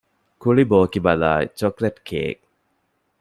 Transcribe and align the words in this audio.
ކުޅި 0.41 0.63
ބޯކިބަލާއި 0.69 1.45
ޗޮކްލެޓްކޭއް 1.59 2.41